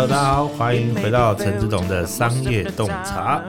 [0.00, 3.42] Hello，大家好，欢迎回到陈志董的商业洞察。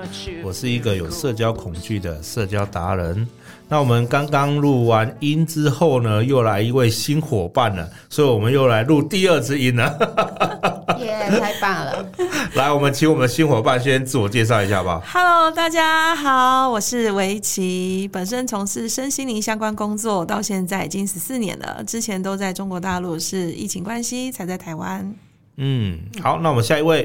[0.43, 3.25] 我是一个有社交恐惧的社交达人。
[3.69, 9.97] 那我们刚刚录完音之后呢，又来一位新伙伴了，所以我们又来录第二支音了。
[10.99, 12.05] 耶，yeah, 太棒了！
[12.55, 15.01] 来，我们请我们的新伙伴先自我介绍一下吧。
[15.05, 21.81] Hello，大家好，我是薇琪，本身从事身心灵相关工作，到现在已经十四年了。
[21.87, 25.15] 之前都在中国大陆，是疫情关系才在台湾。
[25.63, 27.03] 嗯，好，那我们下一位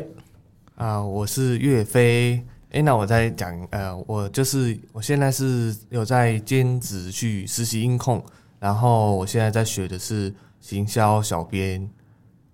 [0.77, 2.43] 啊、呃，我是岳飞。
[2.71, 8.25] 哎，那我再讲，呃，我就是我现在是有在兼职去实习音控，
[8.59, 11.87] 然后我现在在学的是行销小编。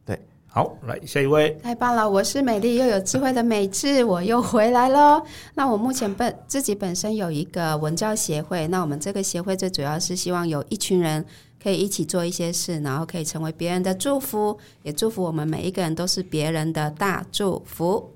[0.05, 2.11] 对，好，来下一位，太棒了！
[2.11, 5.25] 我是美丽又有智慧的美智，我又回来喽。
[5.55, 11.25] 那我目前本自己本身有一个文教协会，那我们这个协会最主要是希望有一群人
[11.63, 18.11] 可以一起做一些事，然后可以成为别人的祝福，也祝福我们每一个人都是别人的大祝福。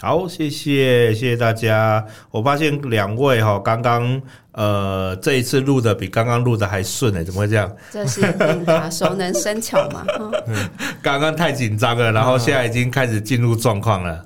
[0.00, 2.04] 好，谢谢，谢谢大家。
[2.30, 4.20] 我发现两位哈，刚刚
[4.52, 7.74] 呃这一次录的比刚刚录的还顺哎，怎么会这样？
[7.90, 8.22] 这是
[8.66, 10.04] 啊，熟能生巧嘛。
[10.46, 10.68] 嗯，
[11.00, 14.24] 刚刚太紧张了，然后现在已经开始进入状况了。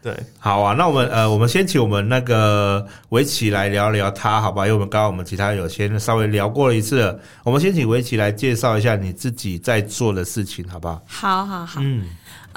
[0.00, 4.64] 对，好啊，那我们呃，我们先请我们那个围棋来聊聊他，好吧？
[4.64, 11.02] 因为我们刚刚我们其他有先稍微聊过了一次了，我们先请围棋来介绍一下你自己在做的事情，好不好？
[11.06, 12.04] 好好好，嗯。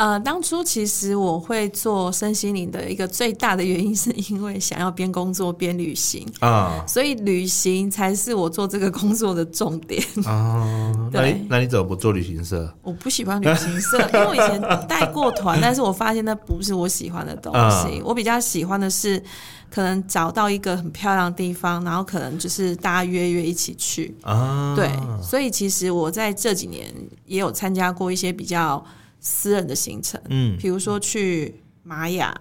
[0.02, 10.92] 呃，当初其实我会做身心灵的一个最大的原因，是因为想要边工作边旅行啊，所以旅行才是我做这个工作的重点啊。
[11.12, 12.68] 对，那你那你怎么不做旅行社？
[12.82, 17.60] 我不喜欢旅行社，因为我以前带过团，但是我发现那不是我喜欢的东西。
[17.60, 19.22] 啊，我比较喜欢的是，
[19.70, 24.74] 可能找到一个很漂亮的地方，然后可能就是大家约约一起去啊。
[24.76, 24.90] 对，
[25.22, 26.92] 所以其实我在这几年
[27.28, 28.84] 也有参加过一些比较。
[29.24, 32.36] 私人的行程，嗯，比如说去玛雅，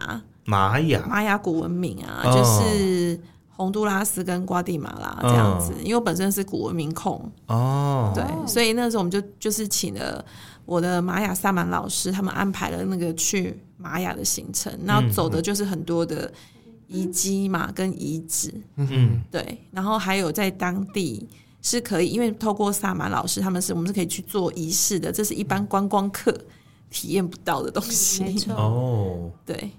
[0.46, 3.20] 玛雅，玛雅古文明啊，哦、就是
[3.50, 5.72] 洪都拉斯跟瓜地马拉这样子。
[5.72, 10.24] 哦、因为我本身是古文明控，哦，对，所以那时候我们就就是请了
[10.64, 16.32] 我的玛雅萨满老师，他们安排了那个去玛雅的行程，然后走的就是很多的
[16.88, 21.28] 遗迹嘛，跟遗址，嗯，对，然后还有在当地
[21.60, 26.34] 是可以，因为透过萨满老师，他们是我们是可以去做仪式的，这是一般观光客。
[26.90, 28.52] 体验不到的东西，没错。
[28.54, 29.70] 哦，对，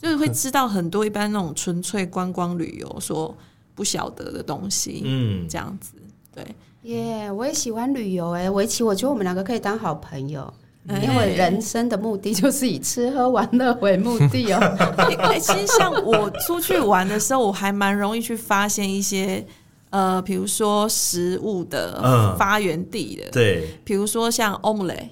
[0.00, 3.36] 就是会知道很多一般那种纯粹观光旅游所
[3.74, 5.94] 不晓得的东西，嗯，这样子，
[6.32, 6.44] 对，
[6.82, 10.52] 耶，yeah, 我也喜欢旅游，哎，围棋，我觉得我们两个可以当好朋友，
[10.86, 14.58] 嗯、因为人生的目的就是以吃喝玩乐为目的哦。
[15.18, 19.44] 哎，其实像我出去玩的时候，我还蛮容易去发现一些，
[19.90, 25.10] 呃，比如说食物的发源地的，嗯、对，比如说像欧姆雷。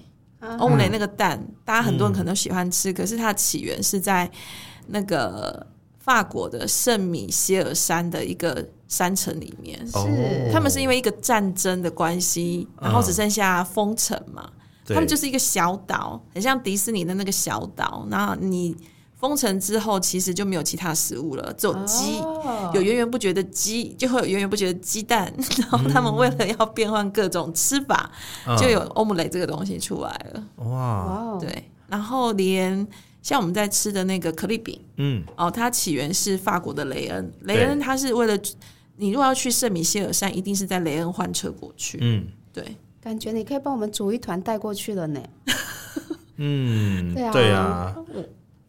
[0.59, 4.31] 欧姆雷那个蛋，嗯、大家很多人可能都喜欢吃，嗯、可是它的起源是在
[4.87, 5.67] 那个
[5.99, 9.79] 法国的圣米歇尔山的一个山城里面。
[9.87, 14.51] 是，他们是因为一个战争的关系，然后只剩下封城嘛。
[14.87, 18.07] 嗯、他们就是一个小岛，很像迪士尼的那个小岛。
[18.11, 18.77] 然后你。
[19.21, 25.31] 封城之后，其实就没有其他食物了，只有鸡，哦、有源源不绝的鸡，就会有源源不绝的鸡蛋。
[25.61, 28.11] 然后他们为了要变换各种吃法，
[28.47, 30.65] 嗯、就有欧姆雷这个东西出来了。
[30.65, 31.71] 哇，对。
[31.87, 32.87] 然后连
[33.21, 37.31] 像我们在吃的那个可丽饼，嗯，哦，它起源是法国的雷恩。
[37.43, 38.35] 雷恩他是为了
[38.97, 41.99] 你如果要去圣米歇尔山，一定是在雷恩换车过去。
[42.01, 42.65] 嗯，对。
[43.03, 45.21] 感觉你可以帮我们组一团带过去了呢。
[46.37, 47.33] 嗯， 对啊。
[47.33, 47.97] 对啊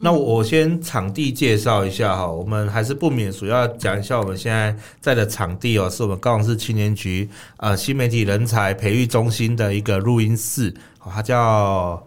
[0.04, 12.04] 那我先场地介绍一下哈，我们还是不免主要讲一下我们现在在的场地哦，是我们高雄市青年局呃新媒体人才培育中心的一个录音室，它叫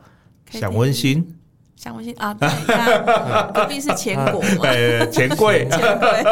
[0.52, 1.35] 想温馨。
[1.86, 2.50] 想温馨啊，对，
[3.54, 6.26] 隔壁是钱果，对， 钱柜， 钱柜，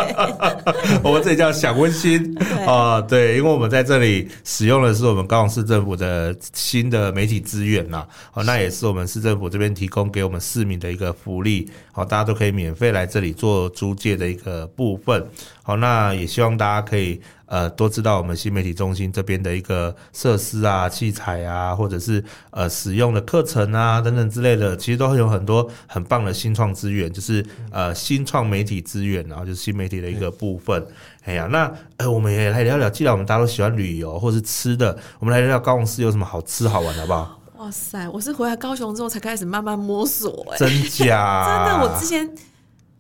[1.04, 2.36] 我们这里叫享温馨。
[2.66, 8.04] 啊，对，因为我们在这里使用的是我们高雄市政府的新的媒体资源呐，
[8.34, 15.24] 哦，那也是我们市政府这边提供给我们市民的一个福利，好，大家都可以免费来这里做租借的一个部分，
[15.62, 17.22] 好，那也希望大家可以。
[17.54, 30.82] 呃，都知道我们新媒体中心这边的一个设施啊、器材啊，或者是呃使用的课程啊等等之类的，其实都会有很多很棒的新创资源，就是呃新创媒体资源，然后就是新媒体的一个部分。
[30.82, 30.88] 嗯、
[31.26, 37.40] 哎呀，那呃我们也来聊聊，既然我们大家都喜欢旅游或是吃的，我们来聊聊高雄市有什么好吃好玩的，好不好？
[37.60, 41.46] 哇塞，我是回来高雄之后才开始慢慢摸索，哎，真假？
[41.70, 42.28] 真的，我之前。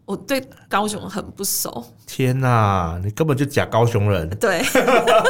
[0.05, 1.83] 我对高雄很不熟。
[2.05, 4.29] 天哪，你根本就假高雄人。
[4.37, 4.61] 对，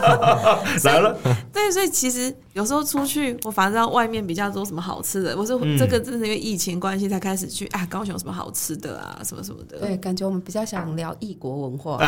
[0.84, 1.16] 来了。
[1.54, 5.38] 对，所以其实有时候出去，我反正外面比较多什么好吃的。
[5.38, 9.80] 我说这个真是因为疫情关系才开始去啊，高雄有什么好吃的啊，什么什么的。
[9.80, 11.98] 对，感觉我们比较想聊异国文化。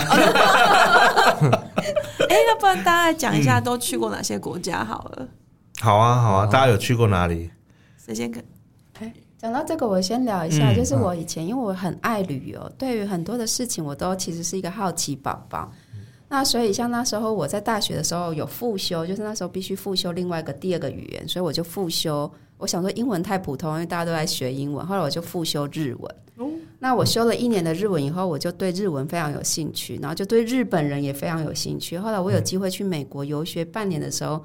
[2.29, 5.27] 哎，要不然大家讲一下都去过哪些国家好了。
[5.79, 7.51] 好啊，好啊，大家有去过哪里？
[8.03, 8.43] 谁先跟？
[9.45, 15.71] 讲到这个，我先聊一下，嗯、就是我以前因为我很爱旅游，对于很多的事情我都其实是一个好奇宝宝。
[15.93, 22.29] 嗯、那所以像那时候我在大学的时候有复修，就是那时候必须复修另外一个第二个语言，所以我就复修。
[22.57, 26.15] 我想说英文太普通，因为大家都在学英文，后来我就复修日文。
[26.37, 26.49] 哦、
[26.79, 31.99] 那我修了一年的日文以后，我就对日文非常有兴趣，然后就对日本人也非常有兴趣。
[31.99, 34.43] 后来我有机会去美国游学半年的时候，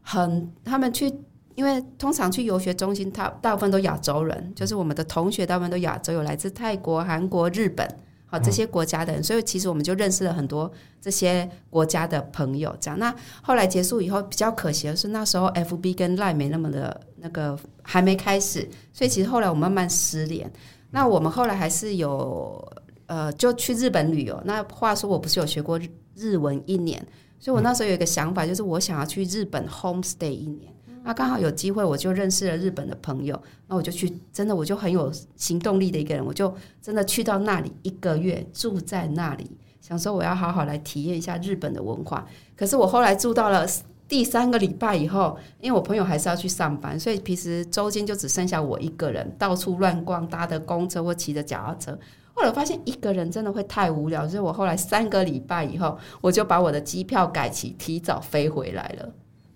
[0.00, 1.12] 很他们去。
[1.60, 7.86] 因为通常去游学中心，他大部分都亚洲人，就是我们的同学大部分都亚洲，有来自泰国、韩国、日本，
[8.24, 10.72] 好这些国家的人，所以其实我们就认识了很多
[11.02, 12.74] 这些国家的朋友。
[12.80, 20.50] 这样，那后来结束以后，比较可惜的是那时候 FB 跟 Line 没那么的那个还没开始，所以其实后来我慢慢失联。
[20.90, 22.72] 那我们后来还是有
[23.04, 24.40] 呃，就去日本旅游。
[24.46, 25.78] 那话说，我不是有学过
[26.16, 27.06] 日文一年，
[27.38, 30.72] 所以我那时候有一个想法，就是我想要去日本 home stay 一年。
[31.02, 33.40] 那刚好有机会，我就认识了日本的朋友。
[33.66, 39.50] 那我就去，真的我就很有行动力的一个人，我就真的去到那里一个月，住在那里，
[39.80, 42.26] 想说我要好好来体验一下日本的文化。
[42.56, 43.66] 可是我后来住到了
[44.06, 51.98] 第三个礼拜以后，因为我朋友还是要去上班，所以平时周间就只剩下我一个人，到处乱逛，搭的公车或骑着脚踏车。
[52.34, 59.08] 后来发现一个人真的会太无聊，所以我后来三个礼拜以后，我就把我的机票改期，提早飞回来了。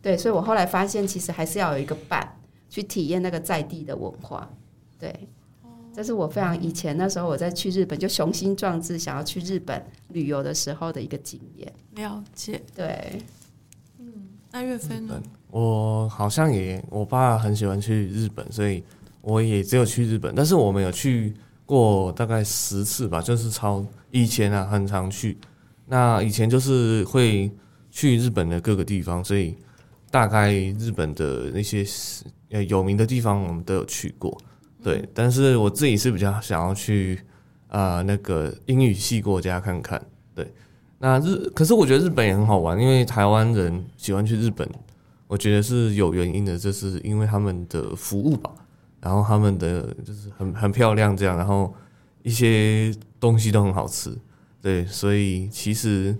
[0.05, 2.37] 对，所以我后来发现，其实还是要有一个伴
[2.69, 4.47] 去体验那个在地的文化。
[4.99, 5.27] 对，
[5.95, 11.73] 这是我非常以前那时候我在去日本就雄心壮志想要去日本旅游的时候的一个经验。
[11.95, 13.19] 了解，对，
[13.99, 14.13] 嗯，
[14.53, 15.23] 那岳飞呢？
[15.51, 18.85] 我好像也，我爸很喜欢去日本，所以
[19.23, 21.33] 我也只有去日本，但是我们有去
[21.65, 25.39] 过大概十次吧，就是超以前啊，很常去。
[25.87, 27.51] 那以前就是会
[27.91, 29.57] 去日本的各个地方，所以。
[30.15, 31.85] 大概日本的那些
[32.51, 34.41] 呃有名的地方，我们都有去过，
[34.81, 35.05] 对。
[35.13, 37.19] 但是我自己是比较想要去
[37.67, 40.01] 啊、呃、那个英语系国家看看，
[40.33, 40.47] 对。
[41.01, 44.71] 那日可是我觉得日本也很好玩，因为台湾人喜欢去日本，
[45.27, 48.49] 我觉得是有原因的，就是因为他们的服务吧，
[49.01, 51.75] 然后他们的就是很很漂亮这样，然后
[52.23, 54.17] 一些东西都很好吃，
[54.63, 54.87] 对。
[54.87, 56.17] 所以其实。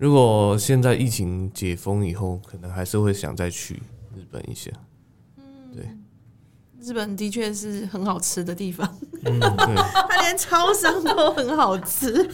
[0.00, 3.74] 如果现在疫情解封以后，可能还是会想再去
[4.16, 4.70] 日本一下。
[5.36, 5.44] 嗯，
[5.76, 5.86] 对，
[6.80, 8.88] 日本的确是很好吃的地方。
[9.26, 9.74] 嗯，对，
[10.08, 12.26] 它连超商都很好吃，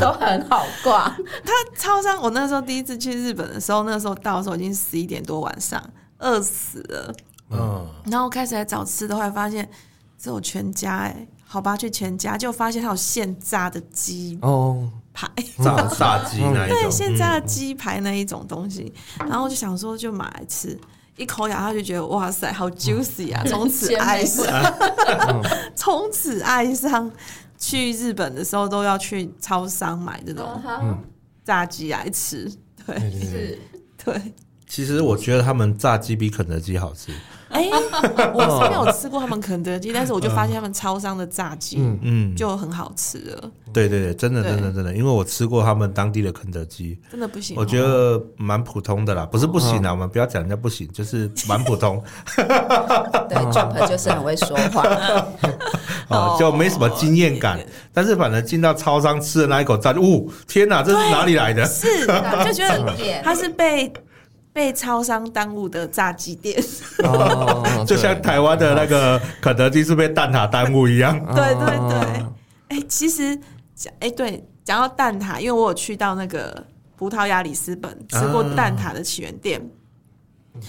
[0.00, 1.08] 都很好逛。
[1.44, 5.80] 它超商，我那时候第一次去日本的时候，那时候到的时候已经十一点多晚上，
[6.18, 7.14] 饿死了。
[7.50, 9.70] 嗯，然后开始来找吃的，后来发现
[10.18, 14.90] 只有全家，哎，好吧，去全家，就发现它有现炸的鸡哦。
[15.12, 15.28] 排
[15.62, 20.78] 炸炸鸡那一种，对，现在的鸡排那一种东西，嗯、然后就想说就买来吃，
[21.16, 23.42] 一口咬下去觉得哇塞，好 juicy 啊！
[23.46, 24.74] 从此爱上，
[25.76, 27.10] 从此爱上，
[27.58, 30.60] 去日本的时候都要去超商买这种
[31.44, 32.50] 炸鸡来吃，
[32.86, 33.58] 对，是，
[34.04, 34.20] 对。
[34.66, 37.12] 其实我觉得他们炸鸡比肯德基好吃。
[37.52, 37.68] 哎，
[38.34, 43.50] 我是没有吃过他们肯德基，但是我就发现他们超商的炸鸡，嗯，就很好吃了。
[43.72, 47.54] 对对对，真的真的真的，因为我吃过他们当地的肯德基，真的不行。
[47.58, 52.02] 我觉得蛮普通的啦，不是不行啊，我们不要讲人家不行，就是 蛮普通。
[52.36, 54.82] 对，Jump 就是很会说话，
[56.08, 57.60] 哦，就没什么经验感。
[57.92, 61.64] 但是反正进到超商吃的那一口炸，哦，天哪，这是哪里来的？
[61.66, 62.06] 是，
[62.46, 63.92] 就觉得它是被。
[64.52, 66.62] 被超商耽误的炸鸡店，
[67.04, 71.18] 哦， 就像台湾的那个肯德基是被蛋挞耽误一样。
[71.34, 71.98] 对对对，
[72.68, 73.34] 哎、欸，其实
[73.74, 76.66] 讲哎，对，讲到蛋挞，因为我有去到那个
[76.96, 79.58] 葡萄牙里斯本吃过蛋挞的起源店，
[80.52, 80.60] 啊、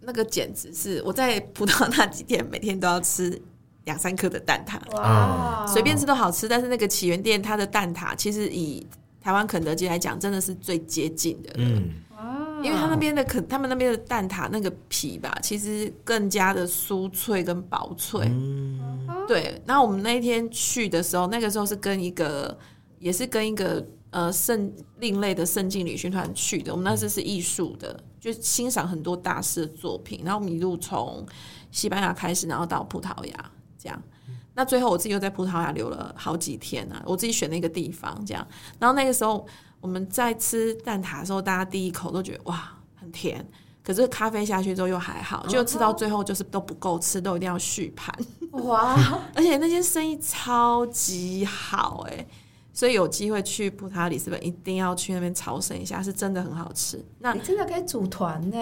[0.00, 3.40] 那个简直是我在葡萄牙那几天每天都要吃
[3.84, 6.46] 两三颗的蛋挞，哇，随便吃都好吃。
[6.46, 8.86] 但是那个起源店它的蛋挞，其实以
[9.22, 11.50] 台湾肯德基来讲，真的是最接近的。
[11.56, 11.88] 嗯。
[12.62, 18.26] 因为他那边的可，他们那边的蛋挞那个皮吧，其实更加的酥脆跟薄脆。
[18.28, 19.60] 嗯、对。
[19.66, 22.56] 然后我们那一天去的时候，那个时候是跟一个，
[22.98, 26.72] 也是跟一个呃圣另类的圣经旅行团去的。
[26.72, 30.20] 我们那时是艺术的，就欣赏很多大师的作品。
[30.24, 31.26] 然后我们一路从
[31.70, 34.02] 西班牙开始，然后到葡萄牙这样。
[34.54, 38.46] 那最后我自己又在葡萄牙留了好几天呢、啊，我自己选了一个地方这样。
[38.78, 39.46] 然后那个时候
[39.82, 43.44] 我们在吃蛋挞的时候，大家第一口都觉得哇很甜，
[43.84, 48.16] 可是咖啡下去之后又还好，就吃到最后就是都不够吃，都一定要续盘。
[48.52, 48.96] 哇！
[49.34, 52.28] 而且那间生意超级好哎、欸，
[52.72, 57.04] 所以有机会去葡萄牙里斯本一定要去那边朝圣一下，是真的很好吃。
[57.18, 58.56] 那你真的可以组团呢？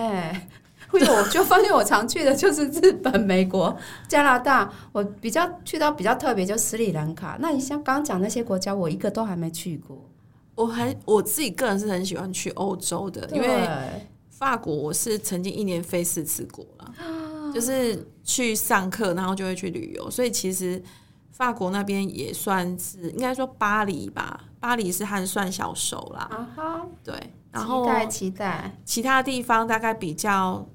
[0.88, 3.76] 会有，我就发现我常去的就是日本、美国、
[4.08, 4.68] 加拿大。
[4.90, 7.36] 我比较去到比较特别，就斯里兰卡。
[7.38, 10.09] 那你像刚刚讲那些国家，我一个都还没去过。
[10.62, 13.68] 我还我自己个人是很喜欢去欧洲的，因为
[14.28, 16.94] 法国我是曾经一年飞四次国了，
[17.54, 20.10] 就是去上课，然后就会去旅游。
[20.10, 20.82] 所以其实
[21.30, 26.28] 法国那边也算是应该说巴黎吧，巴黎是还算小熟啦。
[26.30, 27.14] 啊哈，对，
[27.50, 30.66] 然后期待期待其他地方大概比较。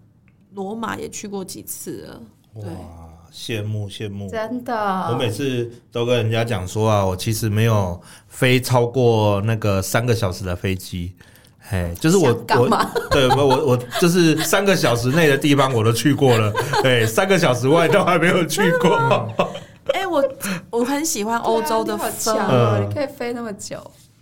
[0.51, 2.21] 罗马也去过几次了，
[2.53, 3.04] 哇，
[3.35, 4.73] 羡慕羡慕，真的。
[5.11, 11.13] 我每次都跟人家讲说啊，我其实没有飞超过那个三个小时的飞机，
[11.59, 12.69] 嘿，就是我我
[13.11, 18.95] 对，我我我就是三个小时内的地方我都去过了， 对，三个小时外都还没有去过。
[19.93, 20.23] 哎、欸，我
[20.71, 22.35] 我很喜欢欧洲的风，
[22.87, 23.79] 你可以飞那么久。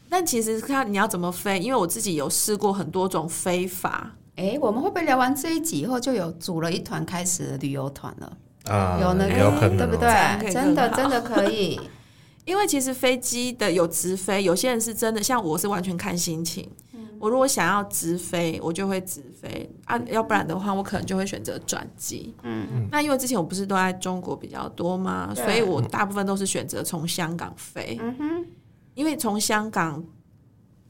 [0.10, 4.12] 但其实看你要怎么飞，因为我自己有试过很多种飞法。
[4.36, 8.34] 哎，我们会不会聊完这一集以后就有组了一团开始旅游团了？
[8.66, 10.52] 啊，有那个，对不对？
[10.52, 11.80] 真的真的可以，
[12.46, 16.70] 因为其实飞机的有直飞，有些人是真的，像我是完全看心情。
[16.94, 22.34] 嗯，我如果想要直飞，我就会直飞啊，要不然的话，我可能就会选择转机。
[22.44, 22.88] 嗯嗯。
[22.92, 27.98] 那因为之前我不是都在中国比较多嘛，所以我大部分都是选择从香港飞。
[28.02, 28.46] 嗯哼，
[28.94, 30.04] 因为从香港。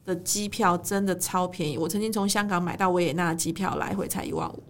[0.05, 4.61] 的机票真的超便宜，我曾经从香港买到维也纳的机票，来回才一万五，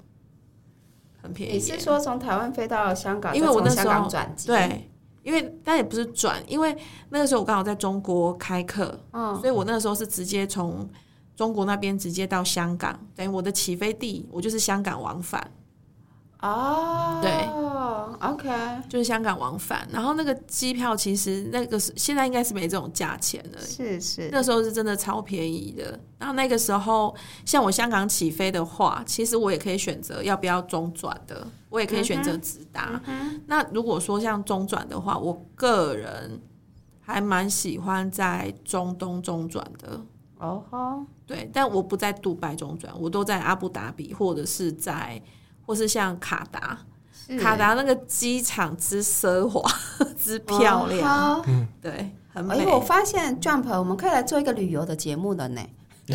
[1.24, 1.54] 很便宜。
[1.54, 3.36] 你是说从台湾飞到香港？
[3.36, 4.92] 因为我那时候转机，对，
[5.24, 6.78] 因为但也不是转，因为
[7.10, 10.88] 那个时候我刚好在中国开课，嗯，所以我那个时候是直接从
[11.36, 15.50] 中国那边直接到香港，等于我的起飞地，我就是香港往返。
[16.42, 17.32] 哦，对
[18.32, 18.50] ，OK，
[18.90, 26.00] 就是香港往返，然后那个机票其实那个是现在应该是没这种价钱了，是是，那时候是真的超便宜的。
[26.18, 27.16] 然后那个时候，
[27.46, 33.02] 像我香港起飞的话，其实我也可以选择要不要中转的，我也可以选择直达。
[33.06, 36.42] 嗯、那如果说像中转的话，我个人
[37.02, 40.02] 还蛮喜欢在中东中转的。
[40.38, 45.22] 哦吼，对，但我不在杜拜中转，我都在阿布达比或者是在。
[45.66, 46.78] 或是像卡达，
[47.40, 49.62] 卡达那个机场之奢华
[50.22, 52.58] 之漂亮，嗯，对，很美。
[52.58, 55.62] 因为我发现 Jump，我们可以来做一个旅游的节目了呢，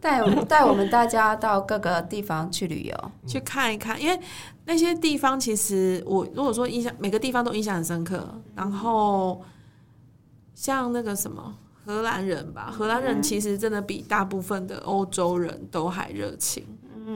[0.00, 4.00] 带我们带我们大家到各个地方去旅游，去看一看。
[4.00, 4.18] 因为
[4.64, 8.26] 那些地方其实我如果说印象，每个地方都印象很深刻。
[8.54, 9.42] 然后
[10.54, 11.54] 像那个什么。
[11.86, 16.62] 荷兰人吧，荷兰人其实真的比大部分的欧洲人都还热情。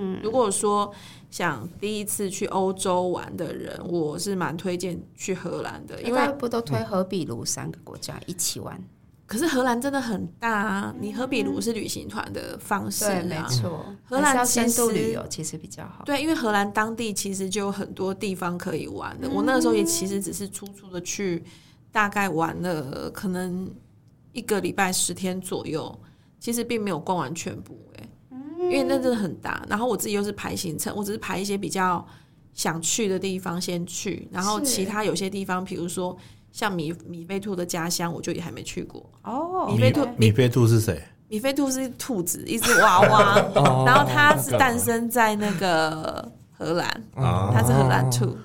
[0.02, 0.92] 嗯，如果说
[1.30, 8.78] 想第一次去欧洲玩的人，我是蛮推荐去荷兰的，因为不都推荷比卢三个国家一起玩？
[9.26, 13.86] 可是荷兰真的很大啊，你荷比卢是旅行团的方式啊，对，没错。
[14.04, 19.30] 荷兰深度旅游其实比较好，对，因为荷兰当地其实就有很多地方可以玩的。
[19.30, 21.42] 我那个时候也其实只是粗粗的去
[21.90, 23.70] 大概玩了，可能。
[24.34, 25.94] 一个礼拜十天左右，
[26.40, 28.08] 其实并没有逛完全部哎、欸，
[28.72, 29.64] 因为那真的很大。
[29.68, 32.04] 然后我自己又是排行程，我只是排一些比较
[32.54, 36.16] 想去的地方先去，然后其他有些地方，比如说
[36.50, 39.08] 像米米菲兔的家乡，我就也还没去过。
[39.22, 41.02] 哦，米菲兔，米菲兔是谁？
[41.28, 43.36] 米菲兔是兔子，一只娃娃，
[43.86, 48.36] 然后它是诞生在那个荷兰，它是荷兰兔。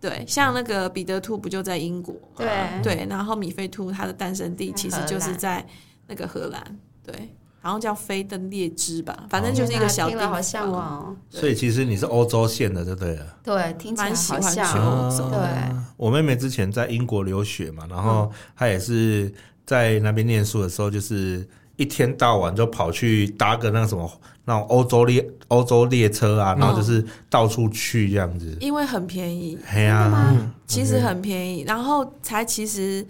[0.00, 2.14] 对，像那个彼得兔不就在英国？
[2.34, 2.48] 对
[2.82, 5.64] 对，然后米菲兔它的诞生地其实就是在
[6.06, 7.28] 那个荷兰，对，
[7.62, 10.28] 好像叫飞登列支吧，反正就是一个小地方。
[10.28, 13.18] 好向往，所以其实你是欧洲线的，对不对？
[13.44, 15.30] 对，听起来蛮喜欢去欧洲。
[15.30, 15.38] 对，
[15.96, 19.32] 我妹妹之前在英国留学嘛，然后她也是
[19.64, 24.10] 在那边念书的时候，就是一天到晚就跑去搭个那个什么。
[24.44, 29.56] 那种欧洲列欧洲列车啊，然后就是到处去这样子，嗯、因为很便宜。
[29.72, 33.06] 对啊，其实很便宜，然后才其实。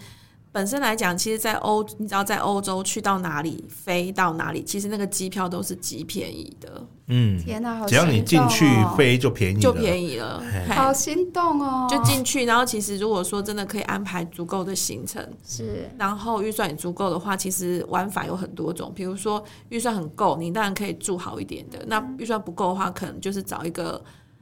[0.53, 6.87] 本身来讲，其实，在欧，你知道，在欧洲去到哪里，飞到哪里，其实那个机票都是极便宜的。
[7.07, 11.87] 嗯，天哪，好，只要你进去飞就便宜，就便宜了，好心动哦！
[11.89, 18.91] 就进去，然后其实如果说真的可以安排足够的行程，是，然后预算也足够的话，其实玩法有很多种。
[18.95, 23.99] 比如说预算很够，你当然可以住好一点的；那预算不够的话，可能就是找一个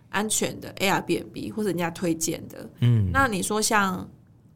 [0.09, 2.69] 安全的 Airbnb 或者人家推荐的。
[2.81, 4.05] 嗯，那你说像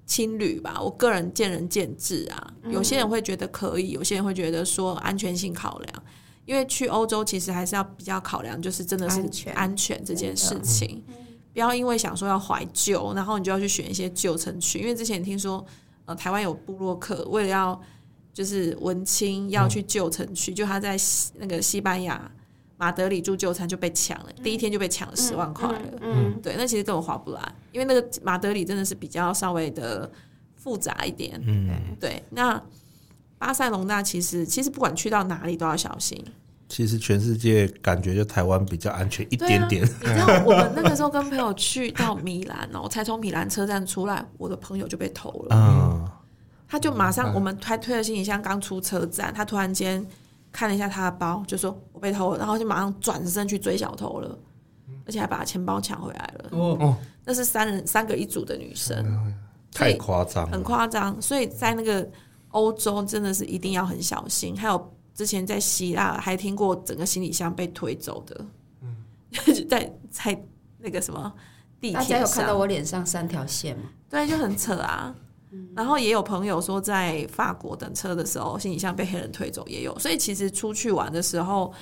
[0.05, 2.53] 青旅吧，我个人见仁见智啊。
[2.69, 6.03] 有些人会觉得可以，有些人会觉得说安全性考量。
[6.45, 9.19] 因为去欧洲其实还是要比较考量，就是真的是
[9.55, 11.03] 安全这件事情。
[11.53, 14.77] 不要因为想说要怀旧，然后你就要去选一些旧城区。
[14.77, 15.65] 因为之前听说，
[16.05, 17.81] 呃，台湾有部落客为了要
[18.31, 20.95] 就是文青要去旧城区，就他在
[21.35, 22.31] 那个西班牙
[22.77, 25.81] 马德里住就餐就被抢了，第一天就被抢了十万块了。
[26.01, 27.41] 嗯，对，那其实根本划不来，
[27.71, 30.09] 因为那个马德里真的是比较稍微的
[30.55, 31.41] 复杂一点。
[31.45, 32.61] 嗯，对，那。
[33.37, 36.17] 巴塞隆纳其实其实不管去到哪里都要小心。
[36.69, 39.83] 其实全世界感觉就台湾比较安全一点点。
[39.83, 45.55] 啊、你知道我们那个时候跟朋友去到米兰哦，才从米兰车站出来，我的朋友就被偷了。
[45.55, 46.09] 嗯，
[46.65, 50.03] 他就马上我们还推了行李箱刚出车站，他突然间
[50.55, 54.39] 看了一下他的包，就说我被偷了，然后就马上转身去追小偷了，
[55.05, 56.49] 而且还把钱包抢回来了。
[56.51, 59.35] 哦，那是三人三个一组的女生，
[59.71, 61.21] 太夸张，很夸张。
[61.21, 62.09] 所以在那个。
[62.55, 64.57] 欧洲真的是一定要很小心。
[64.57, 68.45] 还有之前在希腊还听过整个行李箱被推走的，
[68.79, 68.95] 嗯，
[69.67, 70.41] 在在
[70.77, 71.33] 那个什么
[71.81, 73.89] 地铁上，大家有看到我脸上三条线吗？
[74.09, 75.13] 对，就很扯啊。
[75.75, 79.97] 然后也有朋友说，在法国等车的时候，行李箱被黑人推走也有。
[79.99, 81.73] 所以其实出去玩的时候，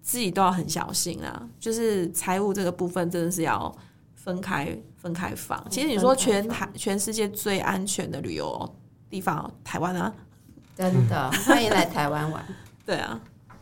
[0.00, 1.48] 自己都要很小心啊。
[1.58, 3.74] 就是财务这个部分，真的是要
[4.14, 5.64] 分开分开放。
[5.70, 8.76] 其实你说全台全世界最安全的旅游。
[9.10, 10.10] 地方台湾啊，
[10.74, 12.42] 真的 欢迎来台湾玩。
[12.86, 13.20] 对啊，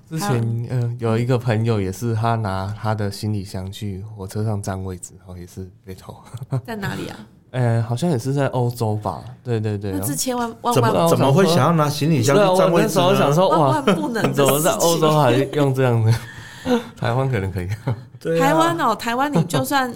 [0.09, 0.41] 之前
[0.71, 6.17] 嗯、呃、有一个朋友也是，他拿他的行李箱去火车上占位置，然后也是被偷。
[6.65, 7.27] 在哪里啊？
[7.51, 9.21] 呃，好像也是在欧洲吧。
[9.45, 13.07] 对对对，那是千万万万怎么怎么会想要拿行李箱去占位置呢？
[13.07, 16.13] 我想说哇，不能 怎么在欧洲还用这样的？
[16.97, 17.69] 台湾可能可以。
[18.21, 19.93] 对啊、台湾哦，台湾你就算。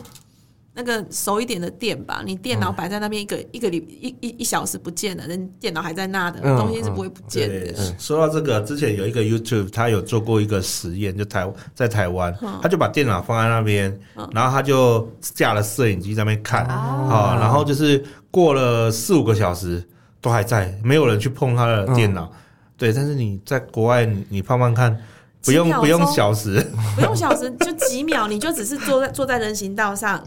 [0.76, 7.72] 那个熟一点的店吧，你电脑摆在那边一个、嗯、一个礼一一一小时不见了，人电脑还在那的、嗯、东西是不会不见的。
[7.78, 19.80] 嗯、说到这个，之前有一个 YouTube，他有做过一个实验，就台在台湾，嗯、他就把电脑放在那边，嗯、然后他就架了摄影机在那边看，啊、嗯，然后就是过了四五个小时
[20.20, 22.24] 都还在，没有人去碰他的电脑。
[22.24, 22.38] 嗯、
[22.76, 25.00] 对，但是你在国外，你放放看，
[25.44, 30.20] 不用不用小时，不用小时，就几秒，你就只是坐在坐在人行道上。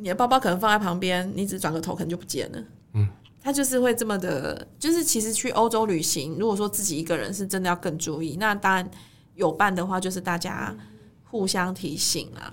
[0.00, 2.64] 你的包包可能放在旁边，你只转个头可能就不见了。
[2.94, 3.06] 嗯，
[3.42, 8.36] 他就是会这么的，就是其实去欧洲旅行，如果说自己一个人是真的要更注意。
[8.38, 8.88] 那当然
[9.34, 10.74] 有伴的话，就是大家
[11.24, 12.52] 互相提醒啊。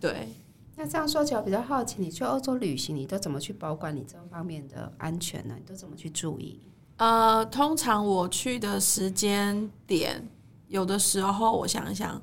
[0.00, 0.28] 对，
[0.76, 5.54] 那这样说起来比较好奇，你去欧洲旅行，你都怎么去保管你这方面的安全呢？
[5.58, 6.60] 你都怎么去注意？
[6.98, 10.26] 呃，通常我去的时间点，
[10.68, 12.22] 有的时候我想想，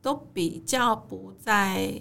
[0.00, 2.00] 都比较不在。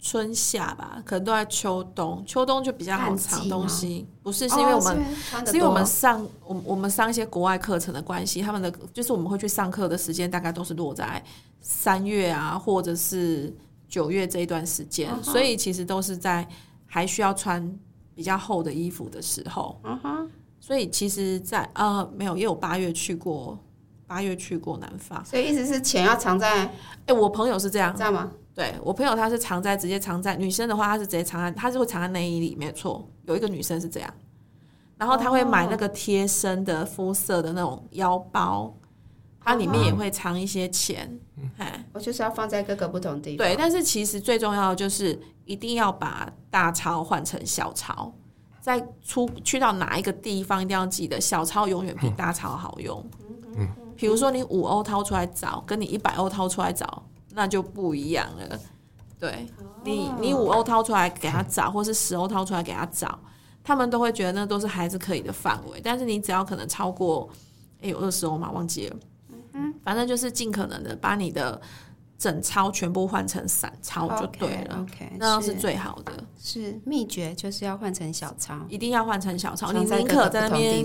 [0.00, 2.24] 春夏吧，可能都在秋冬。
[2.26, 11.22] 秋冬就比较好藏东西，不是，是因为我们、哦、是，因为我们上我我们上一些国外课程的关系，他们的就是我们会去上课的时间大概都是落在
[11.60, 13.54] 三月啊，或者是
[13.88, 16.48] 九月这一段时间，嗯、所以其实都是在
[16.86, 17.78] 还需要穿
[18.14, 19.78] 比较厚的衣服的时候。
[19.84, 23.58] 嗯哼，所以其实在，在呃没有，因为我八月去过，
[24.06, 26.70] 八月去过南方，所以意思是钱要藏在，哎、
[27.08, 28.30] 欸，我朋友是这样，这样吗？
[28.60, 32.74] 对，我朋友他是藏在直接藏在女生的话，她是直接藏在，她是会藏在内衣里面。
[32.74, 34.14] 错，有一个女生是这样，
[34.98, 38.76] 然后她会买那个贴身的肤色的那种腰包，
[39.42, 41.18] 它里面也会藏一些钱。
[41.56, 43.38] 哎，我就是要放在各个不同地方。
[43.38, 48.12] 对，但是其实最重要的就是一定要把大钞换成小钞，
[48.60, 53.02] 在出去到哪一个地方一定要记得小钞永远比大钞好用。
[53.56, 57.02] 嗯，比如说你五欧掏出来找，跟你一百欧掏出来找。
[57.32, 58.58] 那就不一样了，
[59.18, 59.46] 对
[59.84, 63.18] 你，你五欧掏出来给他找，或是十欧掏出来给他找，
[63.62, 65.80] 他们都会觉得那都是孩子可以的范围。
[65.82, 67.28] 但是你只要可能超过，
[67.80, 68.96] 哎，有二十欧嘛，忘记了，
[69.52, 71.60] 嗯，反正就是尽可能的把你的
[72.18, 76.12] 整钞全部换成散钞就对了，OK，那样是最好的。
[76.36, 79.72] 是秘诀就是要换成小钞，一定要换成小钞。
[79.72, 80.84] 你宁可在那边，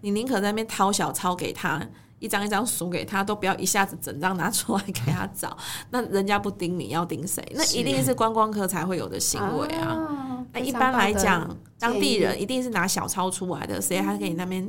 [0.00, 1.86] 你宁可在那边掏小钞给他。
[2.22, 5.56] 一张一张数给他，都不要一下子整张拿出来给他找，
[5.90, 7.44] 那人家不盯你要盯谁？
[7.52, 10.46] 那一定是观光客才会有的行为啊。
[10.52, 14.64] 那一般来讲，当地人一定是拿小钞出来的，谁还给你那边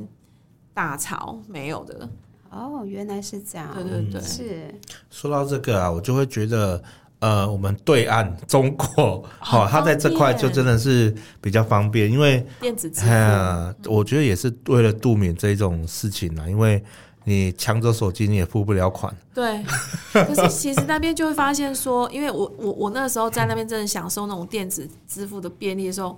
[0.72, 1.38] 大钞？
[1.46, 2.08] 没有的。
[2.50, 3.68] 哦，原来是这样。
[3.72, 4.74] 对对对，是。
[5.08, 6.82] 说到这个啊，我就会觉得，
[7.20, 16.82] 呃，我们对岸中国，好，它在这块就真的是比较方便，因为电子支付，我觉得也是为了杜免这种事情啊，因为。
[17.24, 19.14] 你抢走手机，你也付不了款。
[19.34, 19.64] 对，
[20.12, 26.16] 可是其实那边就会发现说，因为我我我那时候在那边真的享受那种电子支付的便利的时候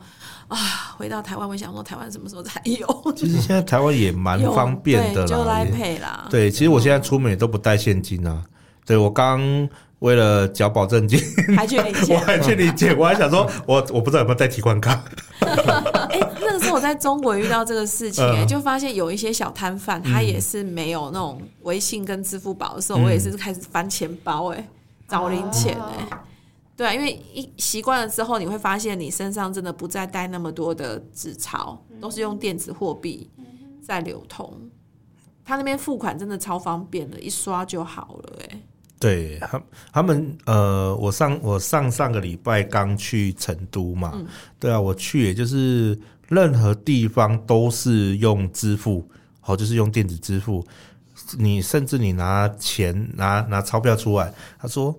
[0.49, 0.57] 啊，
[0.97, 3.13] 回到台湾，我想说台湾什么时候才有？
[3.17, 6.27] 其实现在台湾也蛮方便的啦，就来配啦。
[6.29, 8.45] 对，其实我现在出门也都不带现金啊。
[8.85, 9.69] 对，我刚。
[10.01, 11.19] 为了缴保证金，
[11.57, 15.03] 还去领钱， 我还去领钱，我还想说，我我不知道有没有带提款卡。
[16.77, 24.69] 我在中国遇到这个事情、欸，就发现有一些小摊贩，他也是没有那种微信跟支付宝的时候，我也是开始翻钱包、欸，哎，
[25.09, 26.19] 找零钱、欸，哎，
[26.77, 33.31] 对啊，因为一习惯了之后，你会发现你身上真的不再带那么多的纸钞，都是用电子货币
[33.83, 34.53] 在流通。
[35.47, 38.61] 他那边付款真的超方便的，一刷就好了、欸，哎。
[38.99, 39.63] 对他，
[39.93, 44.27] 他们呃，我上我上上个礼拜刚去成都嘛，嗯、
[44.59, 45.97] 对啊，我去也就是
[46.29, 49.09] 任何地方都是用支付，
[49.41, 50.67] 好，就是用电子支付。
[51.39, 54.97] 你甚至你拿钱拿拿钞票出来，他说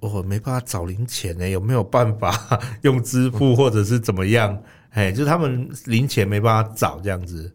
[0.00, 4.62] 我没办法找零钱呢，有没有办法 用支付或者是怎么样？
[4.90, 7.52] 哎，就是他们零钱没办法找这样子，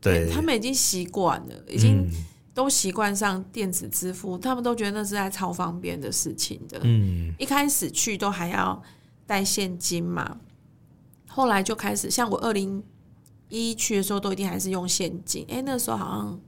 [0.00, 2.12] 对，他们已经习惯了，已经、嗯。
[2.56, 6.80] 都习惯上电子支付，他们都觉得那是在超方便的事情的。
[6.84, 8.82] 嗯，一开始去都还要
[9.26, 10.38] 带现金嘛，
[11.36, 12.82] 后来就开始像我二零
[13.50, 15.44] 一去的时候，都一定还是用现金。
[15.50, 16.40] 哎、欸，那时候好像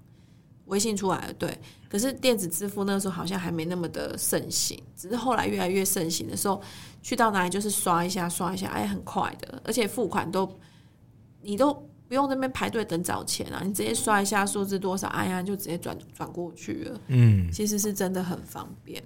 [0.65, 1.61] 微信出来了，对。
[1.91, 6.63] 可是电子支付那时候好像还没那么的盛行，只是后来越来越盛行的时候，
[7.03, 10.51] 去到哪里就是刷一下刷一下，哎、欸，很快的，而且付款都
[11.43, 11.87] 你都。
[12.09, 17.01] 不用那边排队等找钱啊，你直接刷一下数字多少，哎呀，就直接转转过去了。
[17.09, 19.05] 嗯，其实是真的很方便。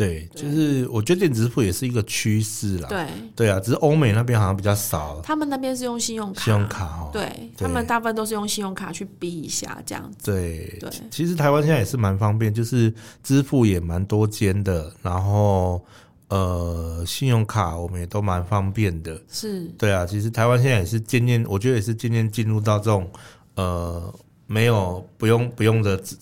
[0.00, 2.88] 对，就是我觉得电子支付也是一个趋势啦。
[2.88, 5.20] 对，对啊，只是欧美那边好像比较少。
[5.22, 7.10] 他们那边是用信用卡，信用卡哦。
[7.12, 7.24] 对，
[7.56, 10.30] 对他们大部分都是用信用卡去逼一下这样子。
[10.32, 15.84] 对对，其实台湾现在也是蛮方便，就是支付也蛮多间的，然后。
[16.32, 20.06] 呃，信用卡我们也都蛮方便的，是对啊。
[20.06, 23.10] 其实台湾现在也是渐渐，我觉得也是渐渐进入到这种
[23.56, 24.14] 呃，
[24.46, 26.14] 没有不用不用的时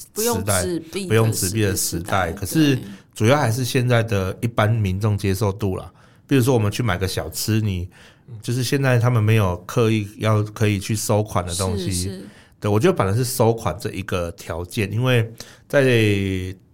[0.46, 2.32] 代，不用纸币的时代。
[2.32, 2.78] 可是
[3.18, 5.90] 主要还是现在的一般民众接受度啦。
[6.28, 7.88] 比如说我们去买个小吃，你
[8.40, 12.22] 就是现在他们没有刻意要可以去收款的东西，
[12.60, 15.28] 对，我觉得反而是收款这一个条件，因为
[15.66, 15.82] 在。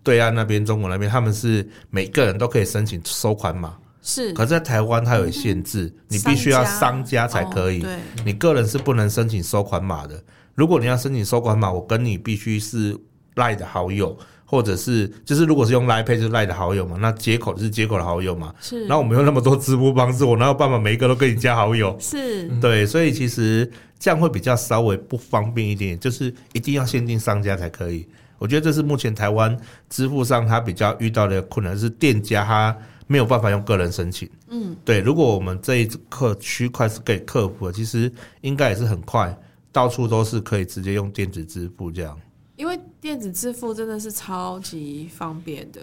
[0.05, 4.35] 对岸那边，中国那边，他们是每个人都可以申请收款码，是。
[4.35, 10.23] 可是在台湾，它有限制，你必须要商家才可以，对，你个人是不能申请收款码的。
[10.55, 12.95] 如果你要申请收款码，我跟你必须是
[13.37, 18.55] 赖的好友，或者是就是如果是用赖 Pay 就是赖的好友嘛，那接口就是接口的好友嘛。
[18.61, 18.81] 是。
[18.87, 21.97] 然后我们有那么多支付方式，我哪有办法每一个都跟你加好友？
[21.99, 22.49] 是。
[22.61, 28.07] 对，所以其实这样会比较稍微不方便一点，就是一定要限定商家才可以。
[28.39, 29.57] 我觉得这是目前台湾
[29.89, 32.77] 支付上它比较遇到的困难，是店家它
[33.07, 34.29] 没有办法用个人申请。
[34.49, 35.01] 嗯，对。
[35.01, 39.35] 如果我们这一刻区块是给客服的，其实应该也是很快，
[39.73, 42.19] 到处都是可以直接用电子支付这样。
[42.57, 45.83] 因为电子支付真的是超级方便的。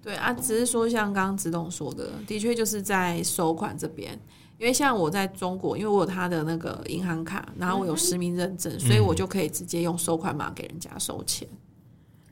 [0.00, 4.16] 对啊，只是说像刚刚子董说的，的确就是在收款这边。
[4.56, 11.48] 因为像我在中国，因为我有他的那个银行卡，然后我有实名认证，嗯、所以我就可以直接用收款码给人家收钱。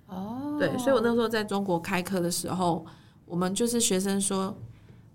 [0.07, 2.87] 哦，对，所以我那时候在中国开课的时候，
[3.25, 4.57] 我们就是学生说，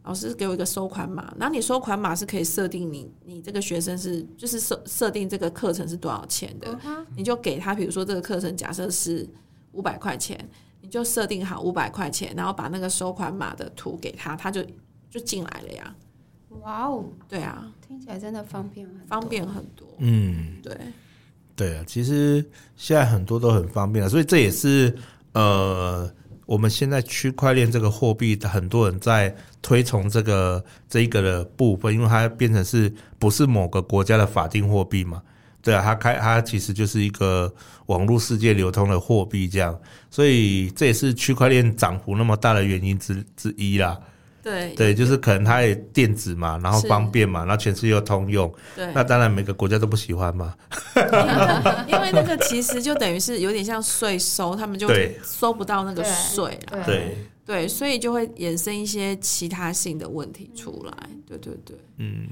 [0.04, 9.28] 老师给我一个收款码，然后你收款码是可以设定你你这个学生是就是设设定这个课程是多少钱的，嗯、你就给他，比如说这个课程假设是
[9.74, 10.50] 五百块钱，
[10.82, 14.66] 你就设定好五百块钱，然后把那个收款码的图给他，他就
[15.10, 15.96] 就进来了呀。
[16.62, 19.88] 哇哦，对啊，听起来真的方便很多，方便很多。
[20.00, 20.78] 嗯，对，
[21.56, 22.44] 对啊，其实
[22.76, 24.94] 现在很多都很方便了，所以这也是
[25.34, 26.12] 呃，
[26.52, 35.22] 我们现在区块链这个货币，很多人在推崇这个这一个的部分，因为它变成是不是某个国家的法定货币嘛？
[35.62, 37.50] 对啊，它开它其实就是一个
[37.86, 43.98] 网络世界流通的货币，这样，所以这也是区块链涨幅那么大的原因之之一啦。
[44.44, 50.54] 对对，就是可能它也电子嘛，然后方便嘛，然后全世界又通用，对，那当然每个国家都不喜欢嘛。
[51.88, 54.90] 因为那个其实就等于是有点像税收，他们就
[55.24, 56.84] 收不到那个税了。
[56.86, 60.94] 对对，所以就会衍生一些其他性的问题出来。
[61.28, 62.28] 对对对，嗯。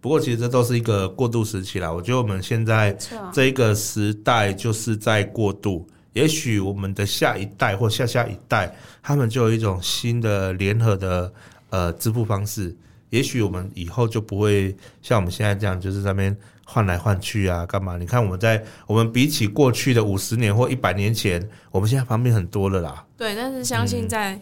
[0.00, 1.92] 不过其实这都是一个过渡时期啦。
[1.92, 2.96] 我觉得我们现在
[3.32, 5.86] 这一个时代就是在过渡。
[6.16, 11.30] 也许我们的下一代或下下一代，他们就有一种新的联合的
[11.68, 12.74] 呃支付方式，
[13.10, 17.98] 也许我们以后就不会像我们现在这样，就是在那边换来换去啊，干嘛？
[17.98, 23.04] 你看我们在我们比起过去的五十年或一百年前，我们现在方便很多了啦。
[23.18, 24.40] 对，但是相信在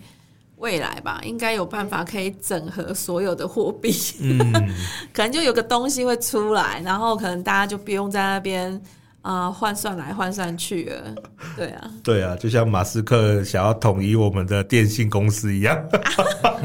[0.59, 3.93] 未来吧，嗯、应该有办法可以整合所有的货币。
[4.21, 4.39] 嗯，
[5.13, 8.81] 可能就有个东西会出来，然后可能大家就不用在那边。
[9.25, 11.15] 啊，换算来换算去了，
[11.57, 15.83] 对啊，对啊，就像马斯克想要统一我们的电信公司一样，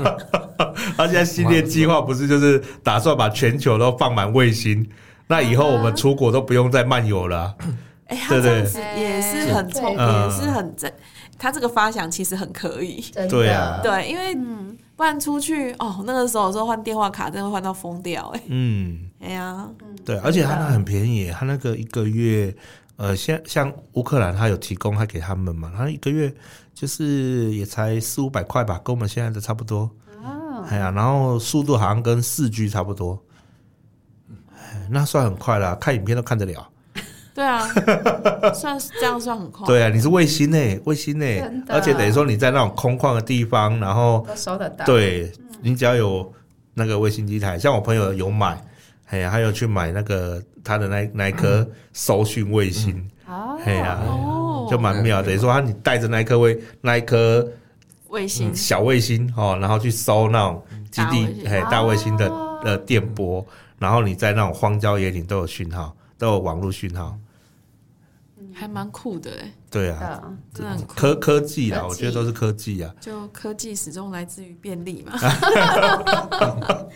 [0.97, 4.85] 他现在系列计划不是就是打算把全球都放满卫星，
[5.25, 7.55] 那以后我们出国都不用再漫游了。
[8.07, 8.61] 哎、欸，对对，
[8.99, 10.91] 也是很聪，也是很正。
[11.39, 14.35] 他这个发想其实很可以，对啊，对，因为
[14.95, 19.67] 不然出去哦，那个时候有时候换电话卡真的会换到疯掉，哎，嗯，哎呀，
[20.03, 22.53] 对，而且他那很便宜，他那个一个月，
[22.97, 26.31] 呃，像像乌克兰他有提供，他给他们嘛，他一个月
[26.73, 29.89] 就是也才四五百块吧，跟我们现在的差不多，
[30.21, 33.17] 哦，哎呀，然后速度好像跟四 G 差不多，
[34.89, 36.69] 那算很快了，看影片都看得了。
[37.33, 37.59] 对啊，
[38.53, 39.65] 算是这样算很快。
[39.65, 41.25] 对啊，你是卫星呢，卫星呢，
[41.67, 44.85] 而且等于说你在那种空旷的地方，然后都收得到。
[44.85, 46.31] 对，你只要有
[46.73, 48.61] 那个卫星机台，像我朋友有买，
[49.09, 53.09] 哎呀，还有去买那个他的那那一颗搜讯卫星，
[53.63, 53.99] 哎呀，
[54.69, 55.21] 就蛮妙。
[55.21, 57.47] 等于说他你带着那一颗卫那一颗
[58.09, 58.53] 卫星。
[58.53, 60.61] 小卫星哦，然后去搜那种
[60.91, 62.29] 基地哎大卫星的
[62.63, 63.45] 呃电波，
[63.77, 67.17] 然后你在那种荒郊野岭都有讯号，都有网络讯号。
[68.53, 70.21] 还蛮酷的哎，对啊，
[70.53, 70.93] 真的很酷。
[70.95, 72.93] 科科技啊，我觉得都是科技啊。
[72.99, 75.13] 就科技始终来自于便利嘛。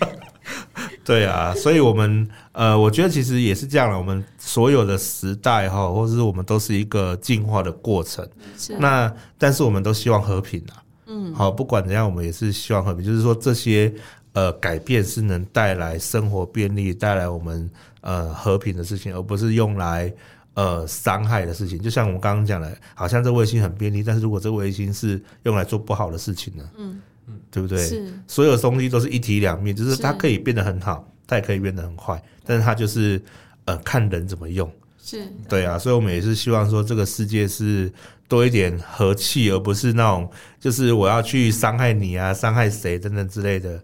[1.05, 3.97] 对啊，所以我们呃，我觉得其实也是这样了。
[3.97, 8.27] 我们所有的时代哈，或者是我们都是一个进化的过程。
[8.57, 8.75] 是。
[8.79, 10.83] 那但是我们都希望和平啊。
[11.07, 11.33] 嗯。
[11.35, 13.05] 好，不管怎样，我们也是希望和平。
[13.05, 13.93] 就是说这些
[14.33, 17.69] 呃改变是能带来生活便利，带来我们
[18.01, 20.13] 呃和平的事情，而不是用来。
[20.55, 26.69] 呃，伤害的事情，就像我们刚刚讲的，好像这卫星很便利，但是如果这卫星是用来做不好的事情呢？
[26.77, 27.83] 嗯嗯，对不对？
[27.83, 33.19] 是，所有东西都是一体两面，就是它可以变得很好，它也可以变得很坏，但是它就是
[33.65, 34.71] 呃，看人怎么用。
[35.03, 37.91] 是，对啊，所以我们也是希望说，这个世界是
[38.27, 43.83] 多一点和气，而不是那种就是我要去伤害你啊，伤害谁等等之类的。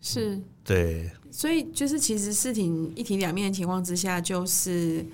[0.00, 5.04] 是，对，所以就是其实事情一体两面的情况之下，就是。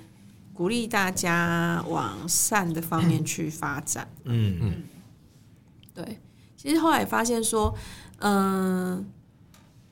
[0.57, 4.07] 鼓励大家往善的方面去发展。
[4.23, 4.83] 嗯嗯，
[5.93, 6.17] 对。
[6.55, 7.75] 其实后来发现说，
[8.19, 9.05] 嗯、呃，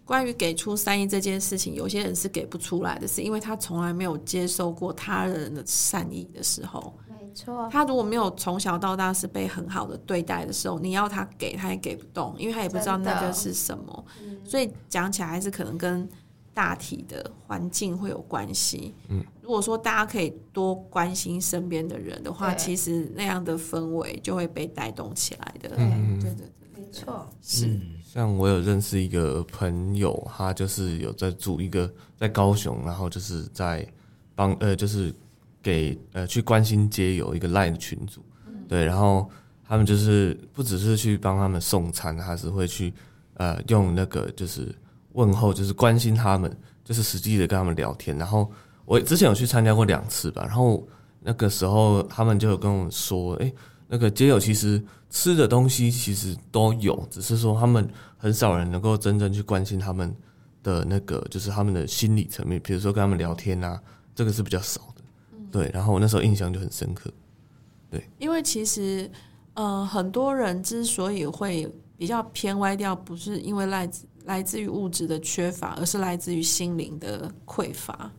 [0.05, 6.97] 关于给出善意这件事情，有些人是给不出来的，是因为他从来没有接受过他人的善意的时候。
[7.33, 7.67] 没错。
[7.71, 14.05] 他如果没有从小到大是被很好的对待的时候，你要他给他也给不动，因为他也不知道那个是什么。
[14.45, 16.07] 所以讲起来还是可能跟。
[16.55, 18.93] 大体的环境会有关系。
[19.09, 25.71] 嗯，如果说大家可以多关心身边的人的话，其实那样的氛围就会被带动起来的。
[25.77, 27.27] 嗯，对对对，没错。
[27.41, 33.83] 是，像我有认识一个朋友，他就是有在组一个在高雄，然后就是在
[34.35, 35.11] 帮呃，就是
[35.63, 38.21] 给呃去关心街友一个 LINE 的群组。
[38.45, 39.27] 嗯，对，然后
[39.67, 42.93] 他们就是不只是去帮他们送餐，还是会去
[43.33, 44.75] 呃用那个就是。
[45.13, 46.51] 问候就是关心他们，
[46.83, 48.17] 就是实际的跟他们聊天。
[48.17, 48.51] 然后
[48.83, 50.83] 我之前有去参加过两次吧，然后
[51.19, 53.53] 那个时候他们就有跟我说，哎，
[53.87, 60.11] 那个街友其实吃的东西其实都有，只是说他们很少人能够真正去关心他们
[60.63, 63.79] 的那个，就是他们的心理层面，比如说跟他们聊天啊，
[64.15, 64.92] 这个是比较少的。
[65.53, 67.09] 对，然后我那时候印象就很深刻。
[67.89, 69.09] 对，因为其实
[69.53, 74.05] 呃，很多人之所以会比较偏歪掉，不是因为来自。
[74.25, 78.09] 来自于物质的缺乏，而是来自于心灵的匮乏。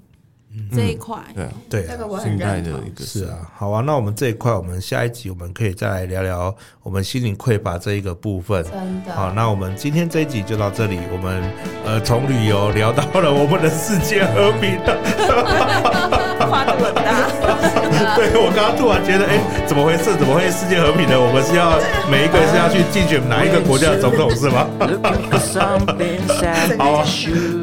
[0.50, 2.78] 嗯、这一块，对对，这个我很认同。
[2.98, 8.62] 是啊，好啊，那我们这一块，我们下一集我们可以再来聊聊我们心灵匮乏这一个部分。
[8.64, 9.14] 真的。
[9.14, 11.00] 好，那我们今天这一集就到这里。
[11.10, 11.42] 我们
[11.86, 14.94] 呃，从旅游聊到了我们的世界和平的，
[18.16, 21.78] 对我刚刚突然觉得哎怎么回事怎么会世界和平呢我们是要
[22.10, 24.66] 每一个人是要去竞选哪一个国家的总统是吗？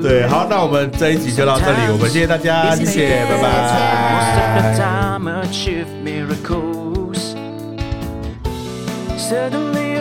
[0.01, 3.47] 对好那我们这一集就到这里我们谢谢大家谢谢拜拜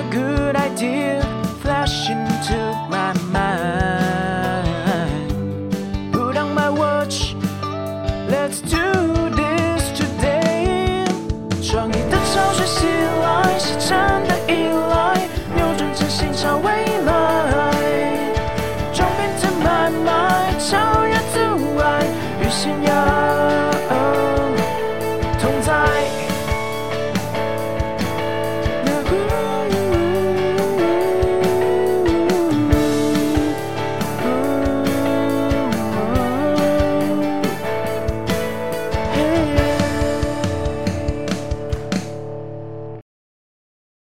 [0.01, 1.21] a good idea
[1.63, 4.00] flashing to my mind.